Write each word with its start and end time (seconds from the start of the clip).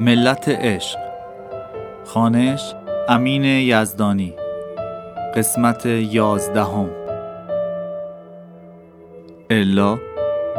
ملت 0.00 0.48
عشق. 0.48 0.98
خانش 2.04 2.74
امین 3.08 3.44
یزدانی. 3.44 4.34
قسمت 5.34 5.86
یازدهم. 5.86 6.90
الا 9.50 9.98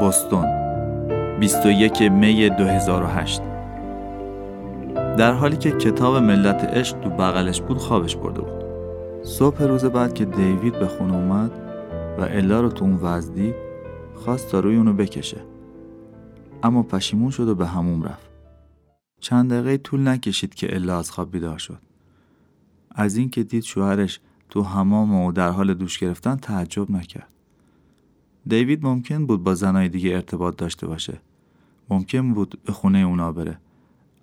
بستون. 0.01 0.45
21 1.39 2.01
می 2.01 2.49
2008 2.49 3.41
در 5.17 5.31
حالی 5.31 5.57
که 5.57 5.71
کتاب 5.71 6.15
ملت 6.15 6.63
عشق 6.63 6.99
تو 6.99 7.09
بغلش 7.09 7.61
بود 7.61 7.77
خوابش 7.77 8.15
برده 8.15 8.41
بود. 8.41 8.63
صبح 9.23 9.63
روز 9.63 9.85
بعد 9.85 10.13
که 10.13 10.25
دیوید 10.25 10.79
به 10.79 10.87
خونه 10.87 11.13
اومد 11.13 11.51
و 12.19 12.21
الا 12.21 12.61
رو 12.61 12.69
تو 12.69 12.85
اون 12.85 12.99
وضع 13.01 13.33
دید 13.33 13.55
خواست 14.15 14.51
تا 14.51 14.59
روی 14.59 14.75
اونو 14.75 14.93
بکشه. 14.93 15.37
اما 16.63 16.83
پشیمون 16.83 17.31
شد 17.31 17.47
و 17.47 17.55
به 17.55 17.65
هموم 17.65 18.03
رفت. 18.03 18.24
چند 19.25 19.53
دقیقه 19.53 19.77
طول 19.77 20.07
نکشید 20.07 20.55
که 20.55 20.75
الا 20.75 20.99
از 20.99 21.11
خواب 21.11 21.31
بیدار 21.31 21.57
شد. 21.57 21.81
از 22.91 23.15
اینکه 23.17 23.43
دید 23.43 23.63
شوهرش 23.63 24.19
تو 24.49 24.63
حمام 24.63 25.13
و 25.13 25.31
در 25.31 25.49
حال 25.49 25.73
دوش 25.73 25.99
گرفتن 25.99 26.35
تعجب 26.35 26.91
نکرد. 26.91 27.29
دیوید 28.47 28.85
ممکن 28.85 29.25
بود 29.25 29.43
با 29.43 29.55
زنای 29.55 29.89
دیگه 29.89 30.13
ارتباط 30.13 30.55
داشته 30.55 30.87
باشه. 30.87 31.21
ممکن 31.89 32.33
بود 32.33 32.59
به 32.65 32.73
خونه 32.73 32.99
اونا 32.99 33.31
بره. 33.31 33.57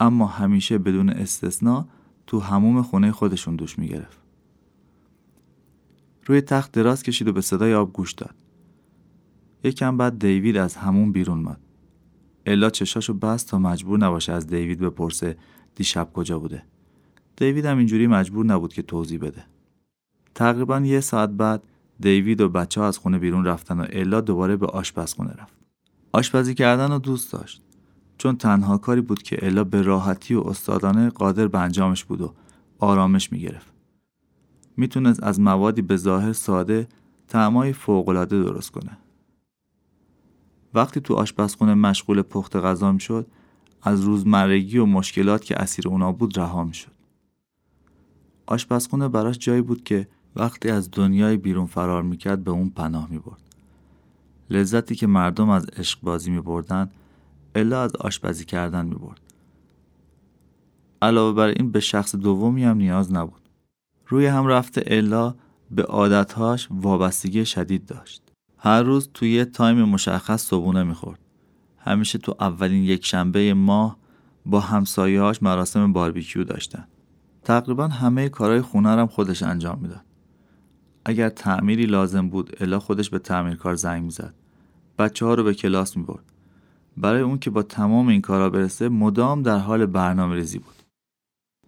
اما 0.00 0.26
همیشه 0.26 0.78
بدون 0.78 1.10
استثنا 1.10 1.88
تو 2.26 2.40
هموم 2.40 2.82
خونه 2.82 3.12
خودشون 3.12 3.56
دوش 3.56 3.78
می‌گرفت. 3.78 4.18
روی 6.26 6.40
تخت 6.40 6.72
دراز 6.72 7.02
کشید 7.02 7.28
و 7.28 7.32
به 7.32 7.40
صدای 7.40 7.74
آب 7.74 7.92
گوش 7.92 8.12
داد. 8.12 8.34
یکم 9.64 9.96
بعد 9.96 10.18
دیوید 10.18 10.56
از 10.56 10.76
همون 10.76 11.12
بیرون 11.12 11.38
مد 11.38 11.60
الا 12.46 12.70
چشاشو 12.70 13.14
بست 13.14 13.48
تا 13.48 13.58
مجبور 13.58 13.98
نباشه 13.98 14.32
از 14.32 14.46
دیوید 14.46 14.80
بپرسه 14.80 15.36
دیشب 15.74 16.08
کجا 16.14 16.38
بوده. 16.38 16.62
دیوید 17.36 17.66
هم 17.66 17.78
اینجوری 17.78 18.06
مجبور 18.06 18.46
نبود 18.46 18.72
که 18.72 18.82
توضیح 18.82 19.18
بده. 19.18 19.44
تقریبا 20.34 20.80
یه 20.80 21.00
ساعت 21.00 21.30
بعد 21.30 21.62
دیوید 22.00 22.40
و 22.40 22.48
بچه 22.48 22.80
ها 22.80 22.86
از 22.86 22.98
خونه 22.98 23.18
بیرون 23.18 23.44
رفتن 23.44 23.80
و 23.80 23.86
الا 23.90 24.20
دوباره 24.20 24.56
به 24.56 24.66
آشپزخونه 24.66 25.30
رفت. 25.30 25.54
آشپزی 26.12 26.54
کردن 26.54 26.90
رو 26.90 26.98
دوست 26.98 27.32
داشت. 27.32 27.62
چون 28.18 28.36
تنها 28.36 28.78
کاری 28.78 29.00
بود 29.00 29.22
که 29.22 29.46
الا 29.46 29.64
به 29.64 29.82
راحتی 29.82 30.34
و 30.34 30.40
استادانه 30.40 31.10
قادر 31.10 31.48
به 31.48 31.58
انجامش 31.58 32.04
بود 32.04 32.20
و 32.20 32.34
آرامش 32.78 33.32
می‌گرفت. 33.32 33.72
می‌تونست 34.76 35.22
از 35.22 35.40
موادی 35.40 35.82
به 35.82 35.96
ظاهر 35.96 36.32
ساده 36.32 36.88
تعمای 37.28 37.72
فوقالعاده 37.72 38.42
درست 38.42 38.70
کنه. 38.70 38.98
وقتی 40.74 41.00
تو 41.00 41.14
آشپزخونه 41.14 41.74
مشغول 41.74 42.22
پخت 42.22 42.56
غذا 42.56 42.98
شد 42.98 43.26
از 43.82 44.00
روزمرگی 44.00 44.78
و 44.78 44.86
مشکلات 44.86 45.44
که 45.44 45.62
اسیر 45.62 45.88
اونا 45.88 46.12
بود 46.12 46.38
رها 46.38 46.72
شد. 46.72 46.92
آشپزخونه 48.46 49.08
براش 49.08 49.38
جایی 49.38 49.62
بود 49.62 49.84
که 49.84 50.08
وقتی 50.36 50.70
از 50.70 50.90
دنیای 50.92 51.36
بیرون 51.36 51.66
فرار 51.66 52.02
می‌کرد 52.02 52.44
به 52.44 52.50
اون 52.50 52.70
پناه 52.70 53.10
می‌برد. 53.10 53.42
لذتی 54.50 54.94
که 54.94 55.06
مردم 55.06 55.50
از 55.50 55.66
عشق 55.66 55.98
بازی 56.02 56.30
میبردن 56.30 56.90
الا 57.54 57.82
از 57.82 57.96
آشپزی 57.96 58.44
کردن 58.44 58.86
می‌برد. 58.86 59.20
علاوه 61.02 61.36
بر 61.36 61.46
این 61.46 61.72
به 61.72 61.80
شخص 61.80 62.16
دومی 62.16 62.64
هم 62.64 62.76
نیاز 62.76 63.12
نبود. 63.12 63.48
روی 64.06 64.26
هم 64.26 64.46
رفته 64.46 64.82
الا 64.86 65.34
به 65.70 65.82
عادتهاش 65.82 66.68
وابستگی 66.70 67.44
شدید 67.44 67.86
داشت. 67.86 68.31
هر 68.64 68.82
روز 68.82 69.10
توی 69.14 69.30
یه 69.30 69.44
تایم 69.44 69.82
مشخص 69.82 70.46
صبونه 70.46 70.82
می‌خورد. 70.82 71.18
همیشه 71.78 72.18
تو 72.18 72.34
اولین 72.40 72.82
یک 72.82 73.06
شنبه 73.06 73.54
ماه 73.54 73.96
با 74.46 74.60
همسایه‌هاش 74.60 75.42
مراسم 75.42 75.92
باربیکیو 75.92 76.44
داشتن. 76.44 76.84
تقریبا 77.44 77.88
همه 77.88 78.28
کارهای 78.28 78.60
خونه 78.60 78.88
هم 78.88 79.06
خودش 79.06 79.42
انجام 79.42 79.78
می‌داد. 79.82 80.04
اگر 81.04 81.28
تعمیری 81.28 81.86
لازم 81.86 82.28
بود 82.28 82.56
الا 82.60 82.78
خودش 82.78 83.10
به 83.10 83.18
تعمیرکار 83.18 83.74
زنگ 83.74 84.02
می‌زد. 84.02 84.34
بچه 84.98 85.26
ها 85.26 85.34
رو 85.34 85.44
به 85.44 85.54
کلاس 85.54 85.96
می 85.96 86.02
برد. 86.02 86.24
برای 86.96 87.20
اون 87.20 87.38
که 87.38 87.50
با 87.50 87.62
تمام 87.62 88.08
این 88.08 88.20
کارا 88.20 88.50
برسه 88.50 88.88
مدام 88.88 89.42
در 89.42 89.58
حال 89.58 89.86
برنامه 89.86 90.34
ریزی 90.34 90.58
بود. 90.58 90.74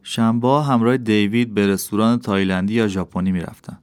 شنبه 0.02 0.62
همراه 0.62 0.96
دیوید 0.96 1.54
به 1.54 1.66
رستوران 1.66 2.18
تایلندی 2.18 2.74
یا 2.74 2.88
ژاپنی 2.88 3.32
می‌رفتن. 3.32 3.78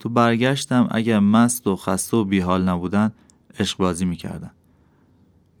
تو 0.00 0.08
برگشتم 0.08 0.88
اگر 0.90 1.20
مست 1.20 1.66
و 1.66 1.76
خسته 1.76 2.16
و 2.16 2.24
بیحال 2.24 2.68
نبودن 2.68 3.12
عشق 3.58 3.78
بازی 3.78 4.04
می‌کردن. 4.04 4.50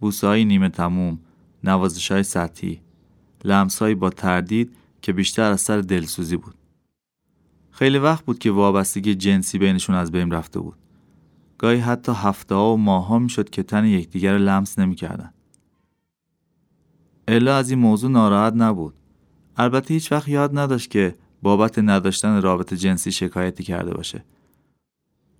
بوسه 0.00 0.26
های 0.26 0.44
نیمه 0.44 0.68
تموم 0.68 1.18
نوازش 1.64 2.12
های 2.12 2.22
سطحی 2.22 2.80
لمس 3.44 3.82
با 3.82 4.10
تردید 4.10 4.76
که 5.02 5.12
بیشتر 5.12 5.50
از 5.50 5.60
سر 5.60 5.80
دلسوزی 5.80 6.36
بود. 6.36 6.54
خیلی 7.70 7.98
وقت 7.98 8.24
بود 8.24 8.38
که 8.38 8.50
وابستگی 8.50 9.14
جنسی 9.14 9.58
بینشون 9.58 9.96
از 9.96 10.12
بین 10.12 10.30
رفته 10.30 10.60
بود. 10.60 10.76
گاهی 11.58 11.78
حتی 11.78 12.12
هفته 12.12 12.54
ها 12.54 12.74
و 12.74 12.76
ماه 12.76 13.06
ها 13.06 13.18
می‌شد 13.18 13.50
که 13.50 13.62
تن 13.62 13.84
یکدیگر 13.84 14.38
لمس 14.38 14.78
نمی‌کردن. 14.78 15.32
الا 17.28 17.56
از 17.56 17.70
این 17.70 17.78
موضوع 17.78 18.10
ناراحت 18.10 18.52
نبود. 18.54 18.94
البته 19.56 19.94
هیچ 19.94 20.12
وقت 20.12 20.28
یاد 20.28 20.58
نداشت 20.58 20.90
که 20.90 21.16
بابت 21.42 21.78
نداشتن 21.78 22.42
رابطه 22.42 22.76
جنسی 22.76 23.12
شکایتی 23.12 23.64
کرده 23.64 23.94
باشه. 23.94 24.24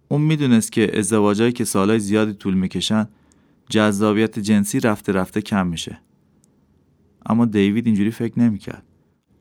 اون 0.09 0.21
می‌دونست 0.21 0.72
که 0.72 0.99
ازدواجایی 0.99 1.53
که 1.53 1.65
سالهای 1.65 1.99
زیادی 1.99 2.33
طول 2.33 2.55
می‌کشن 2.55 3.09
جذابیت 3.69 4.39
جنسی 4.39 4.81
رفته 4.81 5.12
رفته 5.12 5.41
کم 5.41 5.66
میشه. 5.66 6.00
اما 7.27 7.44
دیوید 7.47 7.87
اینجوری 7.87 8.10
فکر 8.10 8.39
نمی‌کرد. 8.39 8.83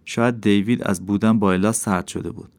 شاید 0.05 0.41
دیوید 0.41 0.83
از 0.83 1.05
بودن 1.05 1.39
با 1.39 1.53
الا 1.53 1.71
سرد 1.71 2.07
شده 2.07 2.31
بود. 2.31 2.51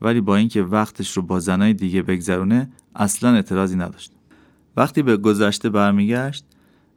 ولی 0.00 0.20
با 0.20 0.36
اینکه 0.36 0.62
وقتش 0.62 1.16
رو 1.16 1.22
با 1.22 1.40
زنای 1.40 1.74
دیگه 1.74 2.02
بگذرونه 2.02 2.70
اصلا 2.94 3.34
اعتراضی 3.34 3.76
نداشت. 3.76 4.12
وقتی 4.76 5.02
به 5.02 5.16
گذشته 5.16 5.70
برمیگشت 5.70 6.44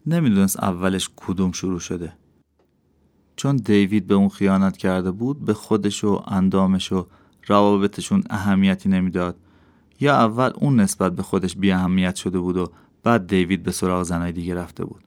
نمی‌دونست 0.06 0.64
اولش 0.64 1.10
کدوم 1.16 1.52
شروع 1.52 1.80
شده. 1.80 2.14
چون 3.42 3.56
دیوید 3.56 4.08
به 4.08 4.14
اون 4.14 4.30
خیانت 4.30 4.78
کرده 4.78 5.12
بود 5.12 5.46
به 5.46 5.54
خودش 5.54 6.04
و 6.04 6.24
اندامش 6.28 6.92
و 6.92 7.08
روابطشون 7.48 8.24
اهمیتی 8.30 8.90
نمی‌داد. 8.90 9.38
یا 10.00 10.16
اول 10.16 10.52
اون 10.56 10.80
نسبت 10.80 11.16
به 11.16 11.24
خودش 11.24 11.56
بی 11.56 11.72
اهمیت 11.72 12.16
شده 12.16 12.40
بود 12.40 12.58
و 12.58 12.72
بعد 13.04 13.28
دیوید 13.28 13.64
به 13.64 13.72
سراغ 13.72 14.04
زنای 14.04 14.32
دیگه 14.32 14.56
رفته 14.56 14.86
بود. 14.86 15.04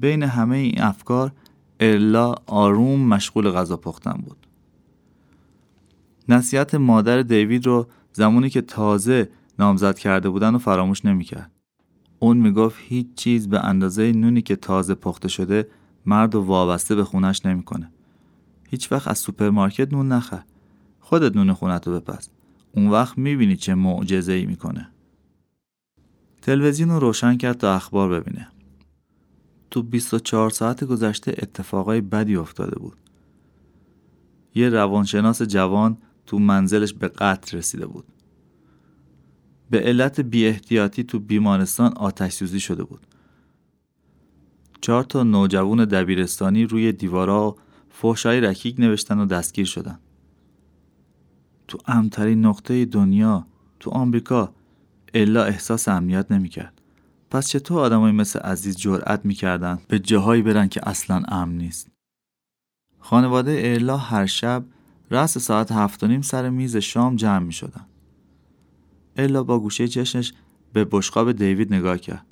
بین 0.00 0.22
همه 0.22 0.56
این 0.56 0.80
افکار 0.80 1.32
الا 1.80 2.34
آروم 2.46 3.00
مشغول 3.00 3.50
غذا 3.50 3.76
پختن 3.76 4.22
بود. 4.26 4.46
نصیحت 6.28 6.74
مادر 6.74 7.22
دیوید 7.22 7.66
رو 7.66 7.86
زمانی 8.12 8.50
که 8.50 8.60
تازه 8.60 9.30
نامزد 9.58 9.98
کرده 9.98 10.30
بودن 10.30 10.54
و 10.54 10.58
فراموش 10.58 11.04
نمی‌کرد. 11.04 11.50
اون 12.18 12.36
می‌گفت 12.36 12.78
هیچ 12.80 13.06
چیز 13.16 13.48
به 13.48 13.60
اندازه 13.60 14.12
نونی 14.12 14.42
که 14.42 14.56
تازه 14.56 14.94
پخته 14.94 15.28
شده 15.28 15.68
مرد 16.08 16.34
و 16.34 16.40
وابسته 16.40 16.94
به 16.94 17.04
خونش 17.04 17.46
نمی‌کنه. 17.46 17.90
هیچ 18.68 18.92
وقت 18.92 19.08
از 19.08 19.18
سوپرمارکت 19.18 19.92
نون 19.92 20.12
نخر. 20.12 20.42
خودت 21.00 21.36
نون 21.36 21.52
خونت 21.52 21.88
رو 21.88 22.00
بپز. 22.00 22.28
اون 22.72 22.88
وقت 22.88 23.18
می‌بینی 23.18 23.56
چه 23.56 23.74
معجزه 23.74 24.32
ای 24.32 24.46
می‌کنه. 24.46 24.88
تلویزیون 26.42 26.90
رو 26.90 26.98
روشن 26.98 27.36
کرد 27.36 27.56
تا 27.58 27.74
اخبار 27.74 28.20
ببینه. 28.20 28.48
تو 29.70 29.82
24 29.82 30.50
ساعت 30.50 30.84
گذشته 30.84 31.34
اتفاقای 31.38 32.00
بدی 32.00 32.36
افتاده 32.36 32.78
بود. 32.78 32.96
یه 34.54 34.68
روانشناس 34.68 35.42
جوان 35.42 35.98
تو 36.26 36.38
منزلش 36.38 36.92
به 36.92 37.08
قتل 37.08 37.58
رسیده 37.58 37.86
بود. 37.86 38.04
به 39.70 39.80
علت 39.80 40.20
بی 40.20 40.52
تو 41.08 41.18
بیمارستان 41.18 41.92
آتش 41.92 42.32
سوزی 42.32 42.60
شده 42.60 42.84
بود. 42.84 43.06
چهار 44.80 45.04
تا 45.04 45.22
نوجوان 45.22 45.84
دبیرستانی 45.84 46.64
روی 46.64 46.92
دیوارا 46.92 47.56
فحشای 47.90 48.40
رکیک 48.40 48.80
نوشتن 48.80 49.18
و 49.18 49.26
دستگیر 49.26 49.66
شدن 49.66 49.98
تو 51.68 51.78
امترین 51.86 52.46
نقطه 52.46 52.84
دنیا 52.84 53.46
تو 53.80 53.90
آمریکا 53.90 54.52
الا 55.14 55.44
احساس 55.44 55.88
امنیت 55.88 56.32
نمی‌کرد 56.32 56.80
پس 57.30 57.48
چطور 57.48 57.80
آدمایی 57.80 58.14
مثل 58.14 58.38
عزیز 58.38 58.76
جرأت 58.76 59.24
می‌کردن 59.24 59.78
به 59.88 59.98
جاهایی 59.98 60.42
برن 60.42 60.68
که 60.68 60.88
اصلا 60.88 61.22
امن 61.28 61.56
نیست 61.56 61.88
خانواده 63.00 63.60
الا 63.64 63.96
هر 63.96 64.26
شب 64.26 64.64
رأس 65.10 65.38
ساعت 65.38 65.72
هفت 65.72 66.04
و 66.04 66.06
نیم 66.06 66.22
سر 66.22 66.48
میز 66.48 66.76
شام 66.76 67.16
جمع 67.16 67.38
می 67.44 67.52
شدن. 67.52 67.86
الا 69.16 69.42
با 69.42 69.58
گوشه 69.58 69.88
چشمش 69.88 70.32
به 70.72 70.84
بشقاب 70.84 71.32
دیوید 71.32 71.74
نگاه 71.74 71.98
کرد. 71.98 72.26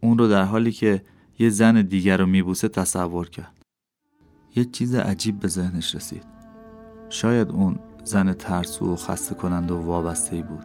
اون 0.00 0.18
رو 0.18 0.28
در 0.28 0.42
حالی 0.42 0.72
که 0.72 1.02
یه 1.38 1.50
زن 1.50 1.82
دیگر 1.82 2.16
رو 2.16 2.26
میبوسه 2.26 2.68
تصور 2.68 3.28
کرد. 3.28 3.52
یه 4.56 4.64
چیز 4.64 4.94
عجیب 4.94 5.40
به 5.40 5.48
ذهنش 5.48 5.94
رسید. 5.94 6.24
شاید 7.08 7.50
اون 7.50 7.78
زن 8.04 8.32
ترسو 8.32 8.92
و 8.92 8.96
خسته 8.96 9.34
کنند 9.34 9.70
و 9.70 9.78
وابسته 9.78 10.36
ای 10.36 10.42
بود. 10.42 10.64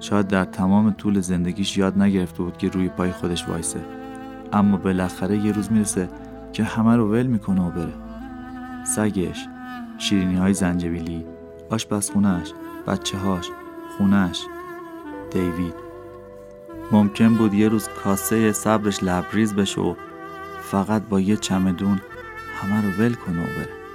شاید 0.00 0.28
در 0.28 0.44
تمام 0.44 0.90
طول 0.90 1.20
زندگیش 1.20 1.78
یاد 1.78 1.98
نگرفته 1.98 2.42
بود 2.42 2.58
که 2.58 2.68
روی 2.68 2.88
پای 2.88 3.12
خودش 3.12 3.48
وایسه. 3.48 3.80
اما 4.52 4.76
بالاخره 4.76 5.38
یه 5.38 5.52
روز 5.52 5.72
می‌رسه 5.72 6.08
که 6.52 6.64
همه 6.64 6.96
رو 6.96 7.12
ول 7.12 7.26
می‌کنه 7.26 7.68
و 7.68 7.70
بره. 7.70 7.94
سگش 8.84 9.46
شیرینی 9.98 10.36
های 10.36 10.54
زنجبیلی 10.54 11.26
آشپزخونهش 11.70 12.52
بچه 12.86 13.18
هاش 13.18 13.50
خونش 13.98 14.42
دیوید 15.32 15.85
ممکن 16.92 17.34
بود 17.34 17.54
یه 17.54 17.68
روز 17.68 17.88
کاسه 17.88 18.52
صبرش 18.52 19.02
لبریز 19.02 19.54
بشه 19.54 19.80
و 19.80 19.94
فقط 20.62 21.02
با 21.02 21.20
یه 21.20 21.36
چمدون 21.36 22.00
همه 22.56 22.82
رو 22.82 22.90
ول 23.04 23.14
کنه 23.14 23.42
و 23.42 23.46
بره. 23.46 23.85